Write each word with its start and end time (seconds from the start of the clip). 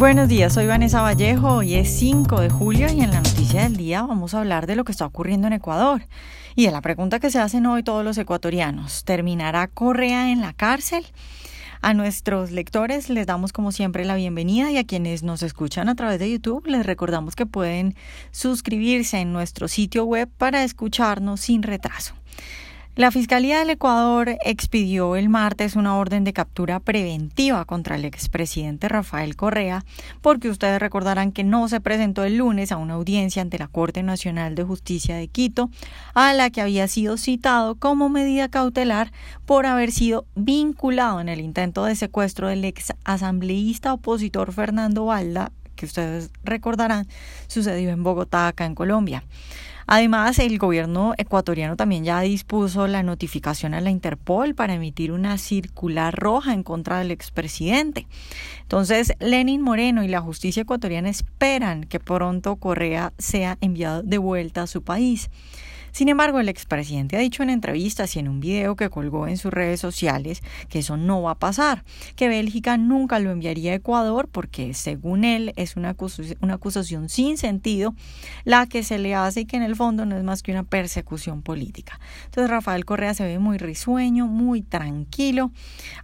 Buenos 0.00 0.30
días, 0.30 0.54
soy 0.54 0.64
Vanessa 0.64 1.02
Vallejo, 1.02 1.56
hoy 1.56 1.74
es 1.74 1.90
5 1.98 2.40
de 2.40 2.48
julio 2.48 2.90
y 2.90 3.02
en 3.02 3.10
la 3.10 3.20
noticia 3.20 3.64
del 3.64 3.76
día 3.76 4.00
vamos 4.00 4.32
a 4.32 4.38
hablar 4.38 4.66
de 4.66 4.74
lo 4.74 4.82
que 4.84 4.92
está 4.92 5.04
ocurriendo 5.04 5.46
en 5.46 5.52
Ecuador 5.52 6.06
y 6.56 6.64
de 6.64 6.70
la 6.70 6.80
pregunta 6.80 7.20
que 7.20 7.30
se 7.30 7.38
hacen 7.38 7.66
hoy 7.66 7.82
todos 7.82 8.02
los 8.02 8.16
ecuatorianos. 8.16 9.04
¿Terminará 9.04 9.68
Correa 9.68 10.32
en 10.32 10.40
la 10.40 10.54
cárcel? 10.54 11.04
A 11.82 11.92
nuestros 11.92 12.50
lectores 12.50 13.10
les 13.10 13.26
damos 13.26 13.52
como 13.52 13.72
siempre 13.72 14.06
la 14.06 14.14
bienvenida 14.14 14.70
y 14.70 14.78
a 14.78 14.84
quienes 14.84 15.22
nos 15.22 15.42
escuchan 15.42 15.90
a 15.90 15.96
través 15.96 16.18
de 16.18 16.30
YouTube 16.30 16.66
les 16.66 16.86
recordamos 16.86 17.36
que 17.36 17.44
pueden 17.44 17.94
suscribirse 18.30 19.18
en 19.18 19.34
nuestro 19.34 19.68
sitio 19.68 20.06
web 20.06 20.30
para 20.38 20.64
escucharnos 20.64 21.40
sin 21.40 21.62
retraso. 21.62 22.14
La 23.00 23.10
Fiscalía 23.10 23.60
del 23.60 23.70
Ecuador 23.70 24.36
expidió 24.44 25.16
el 25.16 25.30
martes 25.30 25.74
una 25.74 25.96
orden 25.96 26.22
de 26.22 26.34
captura 26.34 26.80
preventiva 26.80 27.64
contra 27.64 27.96
el 27.96 28.04
expresidente 28.04 28.90
Rafael 28.90 29.36
Correa, 29.36 29.86
porque 30.20 30.50
ustedes 30.50 30.78
recordarán 30.80 31.32
que 31.32 31.42
no 31.42 31.66
se 31.70 31.80
presentó 31.80 32.24
el 32.24 32.36
lunes 32.36 32.72
a 32.72 32.76
una 32.76 32.92
audiencia 32.92 33.40
ante 33.40 33.58
la 33.58 33.68
Corte 33.68 34.02
Nacional 34.02 34.54
de 34.54 34.64
Justicia 34.64 35.16
de 35.16 35.28
Quito, 35.28 35.70
a 36.12 36.34
la 36.34 36.50
que 36.50 36.60
había 36.60 36.88
sido 36.88 37.16
citado 37.16 37.74
como 37.74 38.10
medida 38.10 38.50
cautelar 38.50 39.12
por 39.46 39.64
haber 39.64 39.92
sido 39.92 40.26
vinculado 40.34 41.22
en 41.22 41.30
el 41.30 41.40
intento 41.40 41.86
de 41.86 41.96
secuestro 41.96 42.48
del 42.48 42.66
ex 42.66 42.92
asambleísta 43.04 43.94
opositor 43.94 44.52
Fernando 44.52 45.06
Valda, 45.06 45.52
que 45.74 45.86
ustedes 45.86 46.30
recordarán 46.44 47.08
sucedió 47.46 47.88
en 47.88 48.02
Bogotá, 48.02 48.48
acá 48.48 48.66
en 48.66 48.74
Colombia. 48.74 49.24
Además, 49.92 50.38
el 50.38 50.56
gobierno 50.58 51.14
ecuatoriano 51.18 51.74
también 51.74 52.04
ya 52.04 52.20
dispuso 52.20 52.86
la 52.86 53.02
notificación 53.02 53.74
a 53.74 53.80
la 53.80 53.90
Interpol 53.90 54.54
para 54.54 54.74
emitir 54.74 55.10
una 55.10 55.36
circular 55.36 56.14
roja 56.14 56.54
en 56.54 56.62
contra 56.62 57.00
del 57.00 57.10
expresidente. 57.10 58.06
Entonces, 58.62 59.14
Lenin 59.18 59.62
Moreno 59.62 60.04
y 60.04 60.08
la 60.08 60.20
justicia 60.20 60.62
ecuatoriana 60.62 61.08
esperan 61.08 61.82
que 61.82 61.98
pronto 61.98 62.54
Correa 62.54 63.12
sea 63.18 63.58
enviado 63.60 64.04
de 64.04 64.18
vuelta 64.18 64.62
a 64.62 64.68
su 64.68 64.82
país. 64.82 65.28
Sin 65.92 66.08
embargo, 66.08 66.40
el 66.40 66.48
expresidente 66.48 67.16
ha 67.16 67.20
dicho 67.20 67.42
en 67.42 67.50
entrevistas 67.50 68.16
y 68.16 68.18
en 68.18 68.28
un 68.28 68.40
video 68.40 68.76
que 68.76 68.90
colgó 68.90 69.26
en 69.26 69.36
sus 69.36 69.52
redes 69.52 69.80
sociales 69.80 70.42
que 70.68 70.80
eso 70.80 70.96
no 70.96 71.22
va 71.22 71.32
a 71.32 71.38
pasar, 71.38 71.84
que 72.16 72.28
Bélgica 72.28 72.76
nunca 72.76 73.18
lo 73.18 73.30
enviaría 73.30 73.72
a 73.72 73.76
Ecuador 73.76 74.28
porque, 74.30 74.74
según 74.74 75.24
él, 75.24 75.52
es 75.56 75.76
una 75.76 75.96
una 76.40 76.54
acusación 76.54 77.08
sin 77.08 77.36
sentido 77.36 77.94
la 78.44 78.66
que 78.66 78.82
se 78.82 78.98
le 78.98 79.14
hace 79.14 79.40
y 79.40 79.44
que 79.46 79.56
en 79.56 79.62
el 79.62 79.76
fondo 79.76 80.06
no 80.06 80.16
es 80.16 80.24
más 80.24 80.42
que 80.42 80.52
una 80.52 80.62
persecución 80.62 81.42
política. 81.42 82.00
Entonces, 82.26 82.50
Rafael 82.50 82.84
Correa 82.84 83.14
se 83.14 83.24
ve 83.24 83.38
muy 83.38 83.58
risueño, 83.58 84.26
muy 84.26 84.62
tranquilo. 84.62 85.50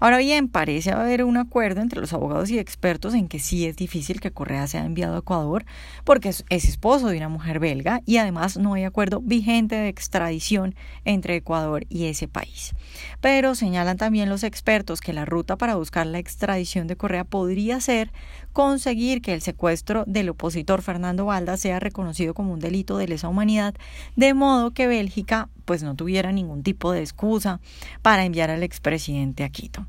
Ahora 0.00 0.18
bien, 0.18 0.48
parece 0.48 0.92
haber 0.92 1.24
un 1.24 1.36
acuerdo 1.36 1.80
entre 1.80 2.00
los 2.00 2.12
abogados 2.12 2.50
y 2.50 2.58
expertos 2.58 3.14
en 3.14 3.28
que 3.28 3.38
sí 3.38 3.66
es 3.66 3.76
difícil 3.76 4.20
que 4.20 4.30
Correa 4.30 4.66
sea 4.66 4.84
enviado 4.84 5.16
a 5.16 5.18
Ecuador 5.18 5.64
porque 6.04 6.28
es 6.28 6.44
esposo 6.48 7.08
de 7.08 7.16
una 7.16 7.28
mujer 7.28 7.58
belga 7.58 8.02
y 8.06 8.18
además 8.18 8.56
no 8.56 8.74
hay 8.74 8.84
acuerdo 8.84 9.20
vigente 9.20 9.75
de 9.78 9.88
extradición 9.88 10.74
entre 11.04 11.36
Ecuador 11.36 11.86
y 11.88 12.06
ese 12.06 12.28
país. 12.28 12.74
Pero 13.20 13.54
señalan 13.54 13.96
también 13.96 14.28
los 14.28 14.42
expertos 14.42 15.00
que 15.00 15.12
la 15.12 15.24
ruta 15.24 15.56
para 15.56 15.76
buscar 15.76 16.06
la 16.06 16.18
extradición 16.18 16.86
de 16.86 16.96
Correa 16.96 17.24
podría 17.24 17.80
ser 17.80 18.12
conseguir 18.52 19.20
que 19.22 19.34
el 19.34 19.42
secuestro 19.42 20.04
del 20.06 20.30
opositor 20.30 20.82
Fernando 20.82 21.26
Valda 21.26 21.56
sea 21.56 21.80
reconocido 21.80 22.34
como 22.34 22.52
un 22.52 22.60
delito 22.60 22.96
de 22.96 23.08
lesa 23.08 23.28
humanidad, 23.28 23.74
de 24.16 24.34
modo 24.34 24.70
que 24.70 24.86
Bélgica 24.86 25.48
pues 25.64 25.82
no 25.82 25.94
tuviera 25.94 26.32
ningún 26.32 26.62
tipo 26.62 26.92
de 26.92 27.00
excusa 27.00 27.60
para 28.02 28.24
enviar 28.24 28.50
al 28.50 28.62
expresidente 28.62 29.44
a 29.44 29.50
Quito. 29.50 29.86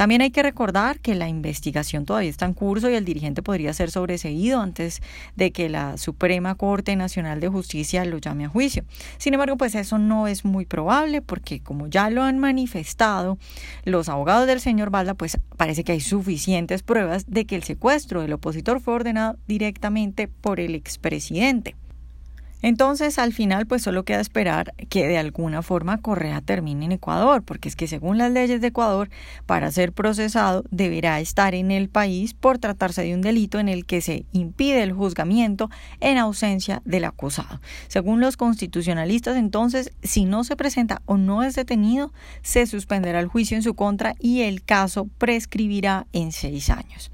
También 0.00 0.22
hay 0.22 0.30
que 0.30 0.42
recordar 0.42 0.98
que 0.98 1.14
la 1.14 1.28
investigación 1.28 2.06
todavía 2.06 2.30
está 2.30 2.46
en 2.46 2.54
curso 2.54 2.88
y 2.88 2.94
el 2.94 3.04
dirigente 3.04 3.42
podría 3.42 3.74
ser 3.74 3.90
sobreseído 3.90 4.58
antes 4.58 5.02
de 5.36 5.50
que 5.50 5.68
la 5.68 5.98
Suprema 5.98 6.54
Corte 6.54 6.96
Nacional 6.96 7.38
de 7.38 7.48
Justicia 7.48 8.06
lo 8.06 8.16
llame 8.16 8.46
a 8.46 8.48
juicio. 8.48 8.82
Sin 9.18 9.34
embargo, 9.34 9.58
pues 9.58 9.74
eso 9.74 9.98
no 9.98 10.26
es 10.26 10.42
muy 10.42 10.64
probable 10.64 11.20
porque 11.20 11.60
como 11.60 11.86
ya 11.86 12.08
lo 12.08 12.22
han 12.22 12.38
manifestado 12.38 13.36
los 13.84 14.08
abogados 14.08 14.46
del 14.46 14.60
señor 14.60 14.88
Balda, 14.88 15.12
pues 15.12 15.36
parece 15.58 15.84
que 15.84 15.92
hay 15.92 16.00
suficientes 16.00 16.82
pruebas 16.82 17.26
de 17.28 17.44
que 17.44 17.56
el 17.56 17.62
secuestro 17.62 18.22
del 18.22 18.32
opositor 18.32 18.80
fue 18.80 18.94
ordenado 18.94 19.36
directamente 19.48 20.28
por 20.28 20.60
el 20.60 20.76
expresidente. 20.76 21.76
Entonces, 22.62 23.18
al 23.18 23.32
final, 23.32 23.66
pues 23.66 23.82
solo 23.82 24.04
queda 24.04 24.20
esperar 24.20 24.74
que 24.88 25.06
de 25.06 25.18
alguna 25.18 25.62
forma 25.62 25.98
Correa 25.98 26.40
termine 26.40 26.84
en 26.84 26.92
Ecuador, 26.92 27.42
porque 27.42 27.68
es 27.68 27.76
que 27.76 27.86
según 27.86 28.18
las 28.18 28.32
leyes 28.32 28.60
de 28.60 28.68
Ecuador, 28.68 29.08
para 29.46 29.70
ser 29.70 29.92
procesado 29.92 30.64
deberá 30.70 31.20
estar 31.20 31.54
en 31.54 31.70
el 31.70 31.88
país 31.88 32.34
por 32.34 32.58
tratarse 32.58 33.02
de 33.02 33.14
un 33.14 33.22
delito 33.22 33.58
en 33.58 33.68
el 33.68 33.86
que 33.86 34.00
se 34.00 34.24
impide 34.32 34.82
el 34.82 34.92
juzgamiento 34.92 35.70
en 36.00 36.18
ausencia 36.18 36.82
del 36.84 37.04
acusado. 37.04 37.60
Según 37.88 38.20
los 38.20 38.36
constitucionalistas, 38.36 39.36
entonces, 39.36 39.92
si 40.02 40.24
no 40.24 40.44
se 40.44 40.56
presenta 40.56 41.02
o 41.06 41.16
no 41.16 41.42
es 41.42 41.54
detenido, 41.54 42.12
se 42.42 42.66
suspenderá 42.66 43.20
el 43.20 43.28
juicio 43.28 43.56
en 43.56 43.62
su 43.62 43.74
contra 43.74 44.14
y 44.18 44.42
el 44.42 44.62
caso 44.62 45.08
prescribirá 45.18 46.06
en 46.12 46.32
seis 46.32 46.70
años. 46.70 47.10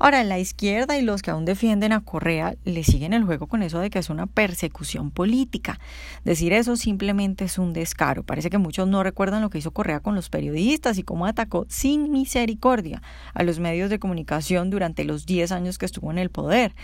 Ahora, 0.00 0.22
la 0.22 0.38
izquierda 0.38 0.96
y 0.96 1.02
los 1.02 1.22
que 1.22 1.32
aún 1.32 1.44
defienden 1.44 1.90
a 1.92 2.00
Correa 2.00 2.54
le 2.64 2.84
siguen 2.84 3.12
el 3.12 3.24
juego 3.24 3.48
con 3.48 3.64
eso 3.64 3.80
de 3.80 3.90
que 3.90 3.98
es 3.98 4.10
una 4.10 4.26
persecución 4.26 5.10
política. 5.10 5.80
Decir 6.24 6.52
eso 6.52 6.76
simplemente 6.76 7.46
es 7.46 7.58
un 7.58 7.72
descaro. 7.72 8.22
Parece 8.22 8.48
que 8.48 8.58
muchos 8.58 8.86
no 8.86 9.02
recuerdan 9.02 9.42
lo 9.42 9.50
que 9.50 9.58
hizo 9.58 9.72
Correa 9.72 9.98
con 9.98 10.14
los 10.14 10.30
periodistas 10.30 10.98
y 10.98 11.02
cómo 11.02 11.26
atacó 11.26 11.66
sin 11.68 12.12
misericordia 12.12 13.02
a 13.34 13.42
los 13.42 13.58
medios 13.58 13.90
de 13.90 13.98
comunicación 13.98 14.70
durante 14.70 15.02
los 15.02 15.26
10 15.26 15.50
años 15.50 15.78
que 15.78 15.86
estuvo 15.86 16.12
en 16.12 16.18
el 16.18 16.30
poder. 16.30 16.76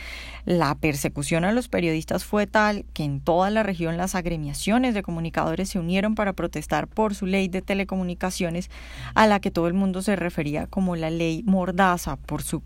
La 0.45 0.75
persecución 0.75 1.45
a 1.45 1.53
los 1.53 1.69
periodistas 1.69 2.25
fue 2.25 2.49
tal 2.49 2.85
que 2.95 3.05
en 3.05 3.21
toda 3.21 3.49
la 3.51 3.63
región 3.63 3.97
las 3.97 4.17
agremiaciones 4.17 4.93
de 4.93 5.05
comunicadores 5.05 5.69
se 5.69 5.79
unieron 5.79 6.17
para 6.17 6.33
protestar 6.33 6.89
por 6.89 7.15
su 7.15 7.27
ley 7.27 7.47
de 7.47 7.63
telecomunicaciones 7.63 8.71
a 9.15 9.29
la 9.29 9.39
que 9.39 9.53
todo 9.53 9.69
el 9.69 9.75
mundo 9.75 10.03
se 10.03 10.17
refería 10.17 10.67
como 10.67 10.97
la 10.97 11.11
ley 11.11 11.45
Mordaza 11.47 12.17
por 12.17 12.43
su 12.43 12.61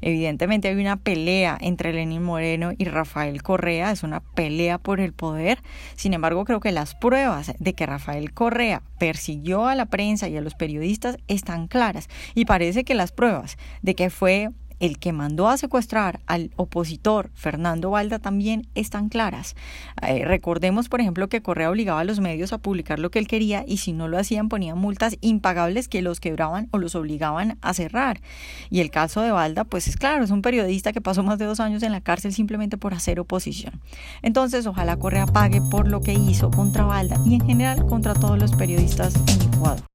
Evidentemente 0.00 0.68
hay 0.68 0.76
una 0.76 0.96
pelea 0.96 1.58
entre 1.60 1.92
Lenín 1.92 2.22
Moreno 2.22 2.72
y 2.76 2.84
Rafael 2.84 3.42
Correa, 3.42 3.90
es 3.90 4.02
una 4.02 4.20
pelea 4.20 4.78
por 4.78 5.00
el 5.00 5.12
poder. 5.12 5.60
Sin 5.96 6.14
embargo, 6.14 6.44
creo 6.44 6.60
que 6.60 6.72
las 6.72 6.94
pruebas 6.94 7.52
de 7.58 7.74
que 7.74 7.86
Rafael 7.86 8.32
Correa 8.32 8.82
persiguió 8.98 9.66
a 9.66 9.74
la 9.74 9.86
prensa 9.86 10.28
y 10.28 10.36
a 10.36 10.40
los 10.40 10.54
periodistas 10.54 11.18
están 11.26 11.68
claras 11.68 12.08
y 12.34 12.44
parece 12.44 12.84
que 12.84 12.94
las 12.94 13.12
pruebas 13.12 13.58
de 13.82 13.94
que 13.94 14.10
fue 14.10 14.50
el 14.80 14.98
que 14.98 15.12
mandó 15.12 15.48
a 15.48 15.56
secuestrar 15.56 16.20
al 16.26 16.50
opositor 16.56 17.30
Fernando 17.34 17.90
Valda 17.90 18.18
también 18.18 18.66
están 18.74 19.08
claras. 19.08 19.56
Eh, 20.02 20.24
recordemos, 20.24 20.88
por 20.88 21.00
ejemplo, 21.00 21.28
que 21.28 21.42
Correa 21.42 21.70
obligaba 21.70 22.00
a 22.00 22.04
los 22.04 22.20
medios 22.20 22.52
a 22.52 22.58
publicar 22.58 22.98
lo 22.98 23.10
que 23.10 23.18
él 23.18 23.28
quería 23.28 23.64
y 23.66 23.78
si 23.78 23.92
no 23.92 24.08
lo 24.08 24.18
hacían 24.18 24.48
ponían 24.48 24.78
multas 24.78 25.16
impagables 25.20 25.88
que 25.88 26.02
los 26.02 26.20
quebraban 26.20 26.68
o 26.70 26.78
los 26.78 26.94
obligaban 26.94 27.58
a 27.60 27.74
cerrar. 27.74 28.20
Y 28.70 28.80
el 28.80 28.90
caso 28.90 29.20
de 29.20 29.30
Valda, 29.30 29.64
pues 29.64 29.88
es 29.88 29.96
claro, 29.96 30.24
es 30.24 30.30
un 30.30 30.42
periodista 30.42 30.92
que 30.92 31.00
pasó 31.00 31.22
más 31.22 31.38
de 31.38 31.44
dos 31.44 31.60
años 31.60 31.82
en 31.82 31.92
la 31.92 32.00
cárcel 32.00 32.32
simplemente 32.32 32.76
por 32.76 32.94
hacer 32.94 33.20
oposición. 33.20 33.80
Entonces, 34.22 34.66
ojalá 34.66 34.96
Correa 34.96 35.26
pague 35.26 35.60
por 35.70 35.88
lo 35.88 36.00
que 36.00 36.14
hizo 36.14 36.50
contra 36.50 36.84
Valda 36.84 37.16
y 37.26 37.34
en 37.34 37.46
general 37.46 37.86
contra 37.86 38.14
todos 38.14 38.38
los 38.38 38.54
periodistas 38.54 39.14
en 39.14 39.54
Ecuador. 39.54 39.87